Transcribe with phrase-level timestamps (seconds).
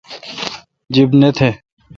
[0.93, 1.45] جب نہ تھ